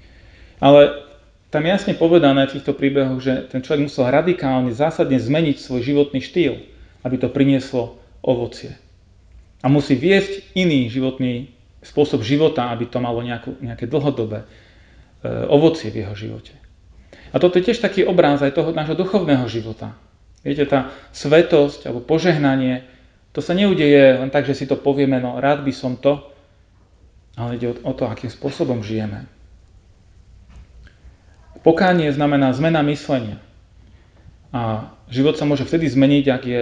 Ale 0.57 1.05
tam 1.53 1.69
jasne 1.69 1.93
povedané 1.93 2.49
v 2.49 2.57
týchto 2.57 2.73
príbehoch, 2.73 3.21
že 3.21 3.45
ten 3.53 3.61
človek 3.61 3.85
musel 3.85 4.09
radikálne, 4.09 4.73
zásadne 4.73 5.21
zmeniť 5.21 5.61
svoj 5.61 5.85
životný 5.85 6.17
štýl, 6.25 6.65
aby 7.05 7.15
to 7.21 7.29
prinieslo 7.29 8.01
ovocie. 8.25 8.73
A 9.61 9.69
musí 9.69 9.93
viesť 9.93 10.57
iný 10.57 10.89
životný 10.89 11.53
spôsob 11.85 12.25
života, 12.25 12.73
aby 12.73 12.89
to 12.89 12.97
malo 12.97 13.21
nejakú, 13.21 13.59
nejaké 13.61 13.85
dlhodobé 13.85 14.43
e, 14.43 14.47
ovocie 15.51 15.93
v 15.93 16.07
jeho 16.07 16.15
živote. 16.17 16.55
A 17.29 17.37
toto 17.37 17.59
je 17.59 17.69
tiež 17.69 17.83
taký 17.83 18.07
obráz 18.07 18.41
aj 18.41 18.55
toho 18.55 18.73
nášho 18.73 18.97
duchovného 18.97 19.45
života. 19.45 19.93
Viete, 20.43 20.67
tá 20.67 20.91
svetosť 21.15 21.87
alebo 21.87 22.03
požehnanie, 22.03 22.83
to 23.31 23.39
sa 23.39 23.55
neudeje 23.55 24.19
len 24.19 24.29
tak, 24.29 24.45
že 24.45 24.53
si 24.53 24.65
to 24.67 24.75
povieme, 24.75 25.17
no 25.17 25.39
rád 25.39 25.63
by 25.63 25.73
som 25.73 25.95
to, 25.97 26.19
ale 27.33 27.57
ide 27.57 27.73
o 27.81 27.91
to, 27.95 28.05
akým 28.05 28.29
spôsobom 28.29 28.85
žijeme. 28.85 29.25
Pokánie 31.63 32.11
znamená 32.11 32.51
zmena 32.53 32.83
myslenia. 32.85 33.39
A 34.53 34.93
život 35.09 35.39
sa 35.39 35.47
môže 35.47 35.65
vtedy 35.65 35.89
zmeniť, 35.89 36.25
ak 36.29 36.43
je 36.45 36.61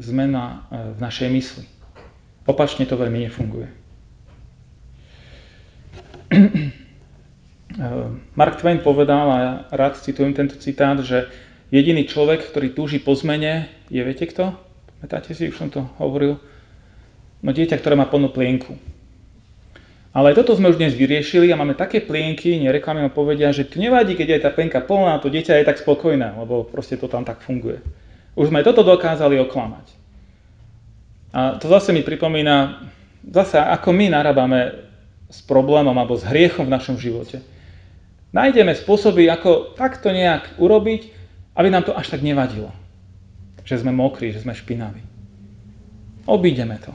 zmena 0.00 0.64
e, 0.72 0.96
v 0.96 0.98
našej 1.02 1.28
mysli. 1.28 1.66
Opačne 2.48 2.88
to 2.88 2.96
veľmi 2.96 3.28
nefunguje. 3.28 3.68
E, 7.70 7.86
Mark 8.34 8.58
Twain 8.58 8.82
povedal, 8.82 9.30
a 9.30 9.36
ja 9.38 9.52
rád 9.70 9.94
citujem 10.02 10.34
tento 10.34 10.58
citát, 10.58 10.98
že 11.06 11.30
jediný 11.70 12.06
človek, 12.06 12.50
ktorý 12.50 12.74
túži 12.74 12.98
po 12.98 13.14
zmene, 13.14 13.70
je, 13.88 14.02
viete 14.02 14.26
kto? 14.26 14.54
Pamätáte 15.00 15.32
si, 15.32 15.48
už 15.48 15.56
som 15.56 15.70
to 15.72 15.86
hovoril? 15.96 16.36
No 17.40 17.50
dieťa, 17.56 17.80
ktoré 17.80 17.96
má 17.96 18.04
plnú 18.04 18.28
plienku. 18.28 18.76
Ale 20.10 20.34
toto 20.34 20.58
sme 20.58 20.74
už 20.74 20.76
dnes 20.82 20.92
vyriešili 20.92 21.54
a 21.54 21.56
máme 21.56 21.78
také 21.78 22.02
plienky, 22.02 22.58
nereklamy 22.58 23.06
povedia, 23.14 23.54
že 23.54 23.62
tu 23.62 23.78
nevadí, 23.78 24.18
keď 24.18 24.28
je 24.28 24.42
tá 24.42 24.50
plienka 24.50 24.82
plná, 24.82 25.22
to 25.22 25.30
dieťa 25.30 25.62
je 25.62 25.68
tak 25.70 25.78
spokojné, 25.78 26.34
lebo 26.34 26.66
proste 26.66 26.98
to 26.98 27.06
tam 27.06 27.22
tak 27.22 27.38
funguje. 27.46 27.78
Už 28.34 28.50
sme 28.50 28.66
toto 28.66 28.82
dokázali 28.82 29.38
oklamať. 29.38 29.86
A 31.30 31.62
to 31.62 31.70
zase 31.70 31.94
mi 31.94 32.02
pripomína, 32.02 32.90
zase 33.22 33.62
ako 33.62 33.94
my 33.94 34.10
narábame 34.10 34.90
s 35.30 35.46
problémom 35.46 35.94
alebo 35.94 36.18
s 36.18 36.26
hriechom 36.26 36.66
v 36.66 36.74
našom 36.74 36.98
živote. 36.98 37.38
Nájdeme 38.34 38.74
spôsoby, 38.74 39.30
ako 39.30 39.78
takto 39.78 40.10
nejak 40.10 40.58
urobiť, 40.58 41.02
aby 41.56 41.68
nám 41.70 41.86
to 41.86 41.96
až 41.96 42.12
tak 42.12 42.22
nevadilo. 42.22 42.70
Že 43.66 43.86
sme 43.86 43.92
mokrí, 43.92 44.32
že 44.34 44.42
sme 44.42 44.56
špinaví. 44.56 45.02
Obídeme 46.26 46.78
to. 46.78 46.92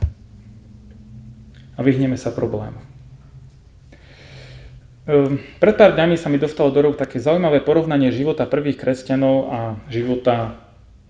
a 1.75 1.83
vyhneme 1.83 2.15
sa 2.15 2.31
problémom. 2.31 2.79
Ehm, 5.05 5.38
pred 5.59 5.75
pár 5.75 5.93
dňami 5.93 6.15
sa 6.15 6.31
mi 6.31 6.39
dostalo 6.39 6.71
do 6.71 6.81
rúk 6.81 6.95
také 6.95 7.19
zaujímavé 7.19 7.62
porovnanie 7.62 8.09
života 8.15 8.47
prvých 8.47 8.79
kresťanov 8.79 9.35
a 9.51 9.59
života 9.91 10.55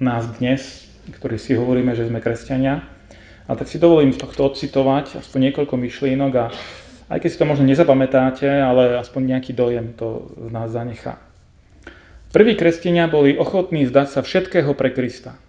nás 0.02 0.26
dnes, 0.42 0.90
ktorí 1.16 1.38
si 1.40 1.56
hovoríme, 1.56 1.96
že 1.96 2.10
sme 2.10 2.20
kresťania. 2.20 2.84
A 3.46 3.54
tak 3.54 3.70
si 3.70 3.78
dovolím 3.78 4.12
z 4.12 4.20
tohto 4.20 4.50
odcitovať 4.50 5.22
aspoň 5.22 5.54
niekoľko 5.54 5.78
myšlienok 5.78 6.32
a 6.34 6.46
aj 7.14 7.22
keď 7.22 7.30
si 7.30 7.38
to 7.38 7.46
možno 7.46 7.70
nezapamätáte, 7.70 8.50
ale 8.50 8.98
aspoň 8.98 9.38
nejaký 9.38 9.54
dojem 9.54 9.94
to 9.94 10.34
z 10.34 10.50
nás 10.50 10.74
zanechá. 10.74 11.22
Prví 12.36 12.60
kresťania 12.60 13.08
boli 13.08 13.40
ochotní 13.40 13.88
zdať 13.88 14.08
sa 14.12 14.20
všetkého 14.20 14.76
pre 14.76 14.92
Krista. 14.92 15.40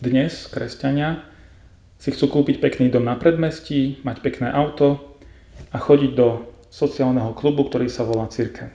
Dnes 0.00 0.48
kresťania 0.48 1.20
si 2.00 2.08
chcú 2.08 2.40
kúpiť 2.40 2.64
pekný 2.64 2.88
dom 2.88 3.04
na 3.04 3.20
predmestí, 3.20 4.00
mať 4.00 4.24
pekné 4.24 4.48
auto, 4.48 5.12
a 5.72 5.76
chodiť 5.76 6.16
do 6.16 6.48
sociálneho 6.72 7.36
klubu, 7.36 7.68
ktorý 7.68 7.92
sa 7.92 8.08
volá 8.08 8.32
církev. 8.32 8.72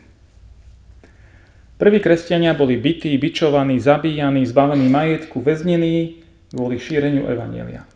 Prví 1.81 1.97
kresťania 1.97 2.53
boli 2.53 2.77
bytí, 2.77 3.17
bičovaní, 3.17 3.81
zabíjaní, 3.81 4.45
zbavení 4.45 4.85
majetku, 4.85 5.41
väznení 5.41 6.21
kvôli 6.53 6.77
šíreniu 6.77 7.25
evanielia. 7.25 7.89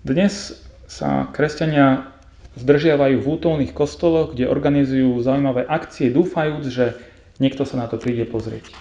Dnes 0.00 0.56
sa 0.88 1.28
kresťania 1.36 2.15
zdržiavajú 2.56 3.20
v 3.20 3.30
útolných 3.36 3.72
kostoloch, 3.76 4.32
kde 4.32 4.48
organizujú 4.48 5.20
zaujímavé 5.20 5.68
akcie, 5.68 6.08
dúfajúc, 6.08 6.64
že 6.72 6.96
niekto 7.36 7.68
sa 7.68 7.76
na 7.76 7.86
to 7.86 8.00
príde 8.00 8.24
pozrieť. 8.24 8.72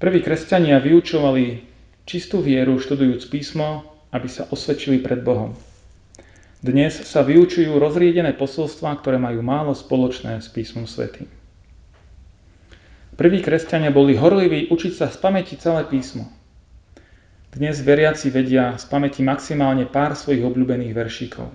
Prví 0.00 0.20
kresťania 0.20 0.80
vyučovali 0.80 1.64
čistú 2.04 2.44
vieru, 2.44 2.76
študujúc 2.76 3.24
písmo, 3.28 3.88
aby 4.12 4.28
sa 4.28 4.44
osvedčili 4.52 5.00
pred 5.00 5.24
Bohom. 5.24 5.56
Dnes 6.64 6.96
sa 6.96 7.20
vyučujú 7.20 7.76
rozriedené 7.76 8.32
posolstvá, 8.32 8.96
ktoré 9.00 9.20
majú 9.20 9.44
málo 9.44 9.76
spoločné 9.76 10.40
s 10.40 10.48
písmom 10.48 10.88
svätým. 10.88 11.28
Prví 13.14 13.44
kresťania 13.44 13.94
boli 13.94 14.16
horliví 14.16 14.72
učiť 14.72 14.92
sa 14.96 15.06
z 15.12 15.16
pamäti 15.20 15.54
celé 15.60 15.84
písmo. 15.86 16.26
Dnes 17.54 17.78
veriaci 17.86 18.34
vedia 18.34 18.74
z 18.74 18.84
pamäti 18.90 19.22
maximálne 19.22 19.86
pár 19.86 20.18
svojich 20.18 20.42
obľúbených 20.42 20.90
veršíkov. 20.90 21.54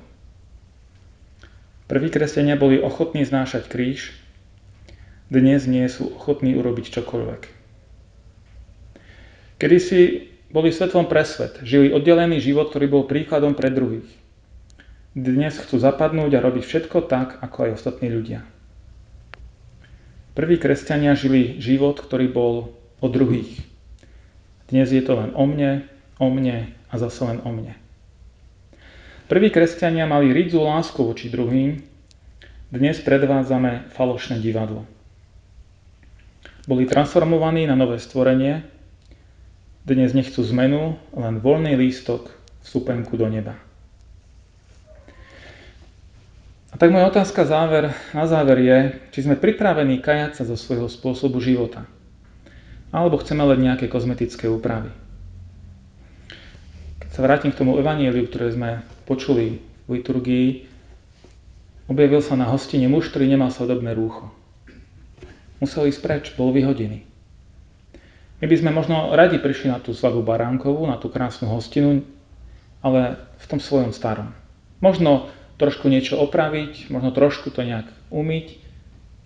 Prví 1.92 2.08
kresťania 2.08 2.56
boli 2.56 2.80
ochotní 2.80 3.28
znášať 3.28 3.68
kríž, 3.68 4.16
dnes 5.28 5.68
nie 5.68 5.84
sú 5.92 6.16
ochotní 6.16 6.56
urobiť 6.56 6.96
čokoľvek. 6.96 7.42
Kedy 9.60 9.78
si 9.84 10.00
boli 10.56 10.72
svetlom 10.72 11.04
pre 11.12 11.28
svet, 11.28 11.60
žili 11.68 11.92
oddelený 11.92 12.40
život, 12.40 12.72
ktorý 12.72 12.88
bol 12.88 13.04
príkladom 13.04 13.52
pre 13.52 13.68
druhých. 13.68 14.08
Dnes 15.12 15.60
chcú 15.60 15.84
zapadnúť 15.84 16.32
a 16.32 16.44
robiť 16.48 16.64
všetko 16.64 17.12
tak, 17.12 17.44
ako 17.44 17.68
aj 17.68 17.76
ostatní 17.76 18.08
ľudia. 18.08 18.48
Prví 20.32 20.56
kresťania 20.64 21.12
žili 21.20 21.60
život, 21.60 22.00
ktorý 22.00 22.32
bol 22.32 22.72
o 23.04 23.08
druhých. 23.12 23.69
Dnes 24.70 24.86
je 24.94 25.02
to 25.02 25.18
len 25.18 25.34
o 25.34 25.50
mne, 25.50 25.90
o 26.22 26.30
mne 26.30 26.70
a 26.90 26.96
zase 27.02 27.26
len 27.26 27.42
o 27.42 27.50
mne. 27.50 27.74
Prví 29.26 29.50
kresťania 29.50 30.06
mali 30.06 30.30
rídzu 30.30 30.62
lásku 30.62 31.02
voči 31.02 31.30
druhým, 31.30 31.82
dnes 32.70 33.02
predvádzame 33.02 33.90
falošné 33.98 34.38
divadlo. 34.38 34.86
Boli 36.70 36.86
transformovaní 36.86 37.66
na 37.66 37.74
nové 37.74 37.98
stvorenie, 37.98 38.62
dnes 39.90 40.14
nechcú 40.14 40.46
zmenu, 40.54 41.02
len 41.18 41.42
voľný 41.42 41.74
lístok 41.74 42.30
v 42.30 42.66
stupenku 42.66 43.18
do 43.18 43.26
neba. 43.26 43.58
A 46.70 46.78
tak 46.78 46.94
moja 46.94 47.10
otázka 47.10 47.42
záver, 47.50 47.90
na 48.14 48.30
záver 48.30 48.62
je, 48.62 48.78
či 49.10 49.26
sme 49.26 49.34
pripravení 49.34 49.98
kajať 49.98 50.38
sa 50.38 50.44
zo 50.46 50.54
svojho 50.54 50.86
spôsobu 50.86 51.42
života. 51.42 51.90
Alebo 52.90 53.22
chceme 53.22 53.46
len 53.46 53.62
nejaké 53.62 53.86
kozmetické 53.86 54.50
úpravy. 54.50 54.90
Keď 57.06 57.10
sa 57.14 57.22
vrátim 57.22 57.54
k 57.54 57.60
tomu 57.62 57.78
evanieliu, 57.78 58.26
ktoré 58.26 58.50
sme 58.50 58.82
počuli 59.06 59.62
v 59.86 60.02
liturgii, 60.02 60.48
objavil 61.90 62.22
sa 62.22 62.34
na 62.38 62.50
hostine 62.50 62.90
muž, 62.90 63.10
ktorý 63.14 63.30
nemal 63.30 63.54
svadobné 63.54 63.94
rúcho. 63.94 64.30
Musel 65.62 65.92
ísť 65.92 66.02
preč, 66.02 66.24
bol 66.34 66.50
vyhodený. 66.56 67.06
My 68.40 68.46
by 68.48 68.56
sme 68.56 68.72
možno 68.72 69.12
radi 69.12 69.36
prišli 69.36 69.68
na 69.68 69.84
tú 69.84 69.92
svadbu 69.92 70.24
Baránkovú, 70.24 70.88
na 70.88 70.96
tú 70.96 71.12
krásnu 71.12 71.52
hostinu, 71.52 72.08
ale 72.80 73.20
v 73.36 73.46
tom 73.52 73.60
svojom 73.60 73.92
starom. 73.92 74.32
Možno 74.80 75.28
trošku 75.60 75.92
niečo 75.92 76.16
opraviť, 76.16 76.88
možno 76.88 77.12
trošku 77.12 77.52
to 77.52 77.68
nejak 77.68 77.92
umyť, 78.08 78.56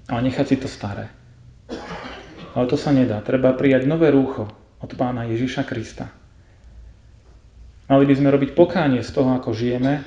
ale 0.10 0.19
nechať 0.26 0.45
si 0.49 0.56
to 0.58 0.65
staré. 0.65 1.13
Ale 2.53 2.65
to 2.69 2.77
sa 2.77 2.93
nedá. 2.93 3.21
Treba 3.25 3.53
prijať 3.57 3.89
nové 3.89 4.13
rúcho 4.13 4.49
od 4.77 4.91
pána 4.93 5.25
Ježiša 5.25 5.65
Krista. 5.65 6.13
Mali 7.89 8.05
by 8.07 8.13
sme 8.15 8.29
robiť 8.33 8.55
pokánie 8.55 9.01
z 9.03 9.11
toho, 9.11 9.33
ako 9.35 9.51
žijeme, 9.51 10.05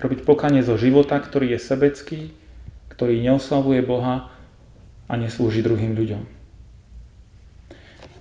robiť 0.00 0.26
pokánie 0.26 0.64
zo 0.64 0.78
života, 0.78 1.18
ktorý 1.18 1.54
je 1.54 1.60
sebecký, 1.60 2.20
ktorý 2.90 3.20
neoslavuje 3.20 3.82
Boha 3.84 4.30
a 5.10 5.12
neslúži 5.18 5.60
druhým 5.60 5.92
ľuďom. 5.98 6.22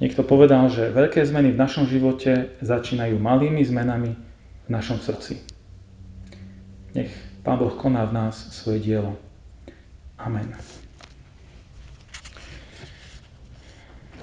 Niekto 0.02 0.26
povedal, 0.26 0.68
že 0.68 0.92
veľké 0.92 1.24
zmeny 1.24 1.56
v 1.56 1.62
našom 1.62 1.88
živote 1.88 2.60
začínajú 2.60 3.16
malými 3.22 3.64
zmenami 3.64 4.12
v 4.68 4.70
našom 4.70 5.00
srdci. 5.00 5.40
Nech 6.98 7.14
Pán 7.44 7.60
Boh 7.60 7.76
koná 7.76 8.08
v 8.08 8.16
nás 8.16 8.36
svoje 8.56 8.80
dielo. 8.80 9.20
Amen. 10.16 10.83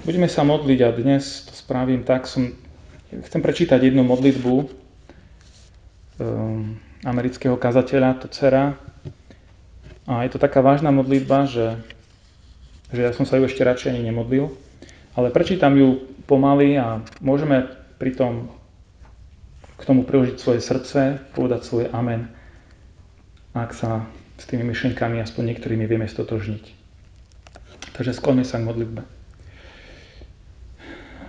Budeme 0.01 0.25
sa 0.25 0.41
modliť 0.41 0.79
a 0.81 0.89
dnes 0.89 1.45
to 1.45 1.53
spravím 1.53 2.01
tak. 2.01 2.25
Som, 2.25 2.57
chcem 3.13 3.41
prečítať 3.41 3.77
jednu 3.77 4.01
modlitbu 4.01 4.53
um, 4.57 4.67
amerického 7.05 7.53
kazateľa, 7.53 8.25
to 8.25 8.27
dcera. 8.33 8.81
A 10.09 10.25
je 10.25 10.33
to 10.33 10.41
taká 10.41 10.65
vážna 10.65 10.89
modlitba, 10.89 11.45
že, 11.45 11.77
že 12.89 13.05
ja 13.05 13.13
som 13.13 13.29
sa 13.29 13.37
ju 13.37 13.45
ešte 13.45 13.61
radšej 13.61 13.93
ani 13.93 14.09
nemodlil. 14.09 14.49
Ale 15.13 15.29
prečítam 15.29 15.77
ju 15.77 16.01
pomaly 16.25 16.81
a 16.81 17.05
môžeme 17.21 17.69
pritom 18.01 18.49
k 19.77 19.81
tomu 19.85 20.01
priložiť 20.01 20.41
svoje 20.41 20.65
srdce, 20.65 21.21
povedať 21.37 21.61
svoje 21.61 21.87
amen 21.93 22.41
ak 23.51 23.75
sa 23.75 24.07
s 24.39 24.47
tými 24.47 24.63
myšlienkami 24.63 25.19
aspoň 25.19 25.53
niektorými 25.53 25.83
vieme 25.83 26.07
stotožniť. 26.07 26.63
Takže 27.93 28.15
skloňme 28.15 28.47
sa 28.47 28.63
k 28.63 28.67
modlitbe. 28.67 29.20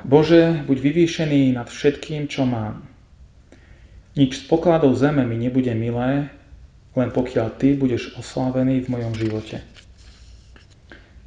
Bože, 0.02 0.66
buď 0.66 0.78
vyvýšený 0.78 1.54
nad 1.54 1.70
všetkým, 1.70 2.26
čo 2.26 2.42
mám. 2.46 2.86
Nič 4.18 4.42
z 4.42 4.44
pokladov 4.50 4.98
zeme 4.98 5.24
mi 5.24 5.40
nebude 5.40 5.72
milé, 5.72 6.28
len 6.92 7.10
pokiaľ 7.10 7.48
Ty 7.56 7.78
budeš 7.78 8.12
oslávený 8.18 8.84
v 8.84 8.92
mojom 8.92 9.14
živote. 9.16 9.64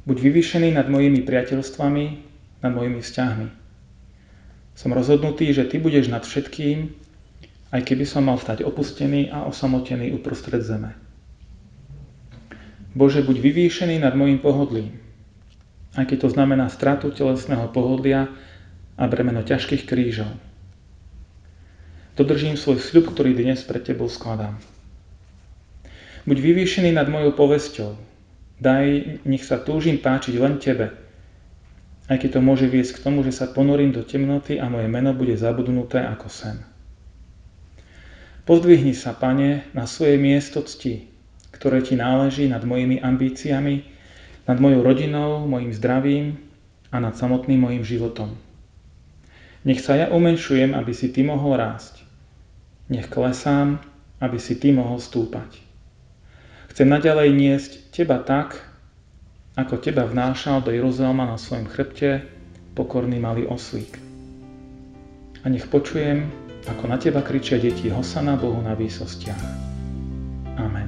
Buď 0.06 0.16
vyvýšený 0.22 0.76
nad 0.76 0.86
mojimi 0.86 1.26
priateľstvami, 1.26 2.04
nad 2.62 2.72
mojimi 2.72 3.02
vzťahmi. 3.02 3.48
Som 4.78 4.94
rozhodnutý, 4.94 5.50
že 5.50 5.66
Ty 5.66 5.82
budeš 5.82 6.06
nad 6.12 6.22
všetkým 6.22 7.06
aj 7.74 7.82
keby 7.82 8.04
som 8.06 8.26
mal 8.26 8.38
stať 8.38 8.62
opustený 8.62 9.28
a 9.28 9.44
osamotený 9.44 10.14
uprostred 10.14 10.62
zeme. 10.62 10.94
Bože, 12.96 13.20
buď 13.20 13.36
vyvýšený 13.42 14.00
nad 14.00 14.16
mojim 14.16 14.40
pohodlím, 14.40 14.96
aj 15.98 16.08
keď 16.08 16.18
to 16.24 16.28
znamená 16.32 16.72
stratu 16.72 17.12
telesného 17.12 17.68
pohodlia 17.68 18.30
a 18.96 19.04
bremeno 19.04 19.44
ťažkých 19.44 19.84
krížov. 19.84 20.32
Dodržím 22.16 22.56
svoj 22.56 22.80
sľub, 22.80 23.12
ktorý 23.12 23.36
dnes 23.36 23.60
pre 23.60 23.76
Tebou 23.76 24.08
skladám. 24.08 24.56
Buď 26.24 26.36
vyvýšený 26.40 26.96
nad 26.96 27.06
mojou 27.06 27.36
povesťou. 27.36 27.92
Daj, 28.56 29.20
nech 29.28 29.44
sa 29.44 29.60
túžim 29.60 30.00
páčiť 30.00 30.34
len 30.40 30.56
Tebe, 30.56 30.96
aj 32.08 32.22
keď 32.22 32.38
to 32.38 32.40
môže 32.40 32.66
viesť 32.70 32.96
k 32.96 33.02
tomu, 33.04 33.20
že 33.26 33.36
sa 33.36 33.50
ponorím 33.50 33.92
do 33.92 34.00
temnoty 34.00 34.56
a 34.56 34.70
moje 34.70 34.88
meno 34.88 35.12
bude 35.12 35.36
zabudnuté 35.36 36.00
ako 36.00 36.30
sen. 36.32 36.56
Pozdvihni 38.46 38.94
sa, 38.94 39.10
Pane, 39.10 39.66
na 39.74 39.90
svoje 39.90 40.14
miesto 40.16 40.62
cti, 40.62 41.10
ktoré 41.50 41.82
Ti 41.82 41.98
náleží 41.98 42.46
nad 42.46 42.62
mojimi 42.62 43.02
ambíciami, 43.02 43.82
nad 44.46 44.56
mojou 44.62 44.86
rodinou, 44.86 45.50
mojim 45.50 45.74
zdravím 45.74 46.38
a 46.94 47.02
nad 47.02 47.18
samotným 47.18 47.58
mojim 47.58 47.82
životom. 47.82 48.38
Nech 49.66 49.82
sa 49.82 49.98
ja 49.98 50.06
umenšujem, 50.14 50.72
aby 50.78 50.94
si 50.94 51.10
Ty 51.10 51.26
mohol 51.26 51.58
rásť. 51.58 52.06
Nech 52.86 53.10
klesám, 53.10 53.82
aby 54.22 54.38
si 54.38 54.54
Ty 54.54 54.78
mohol 54.78 55.02
stúpať. 55.02 55.58
Chcem 56.70 56.86
naďalej 56.86 57.34
niesť 57.34 57.72
Teba 57.90 58.22
tak, 58.22 58.62
ako 59.58 59.82
Teba 59.82 60.06
vnášal 60.06 60.62
do 60.62 60.70
Jeruzalema 60.70 61.26
na 61.26 61.34
svojom 61.34 61.66
chrbte 61.66 62.36
pokorný 62.76 63.16
malý 63.18 63.48
oslík. 63.48 63.98
a 65.42 65.48
nech 65.48 65.70
počujem, 65.70 66.26
ako 66.66 66.90
na 66.90 66.98
teba 66.98 67.22
kričia 67.22 67.56
deti 67.62 67.86
Hosana 67.86 68.34
Bohu 68.34 68.58
na 68.58 68.74
výsostiach. 68.74 69.42
Amen. 70.58 70.85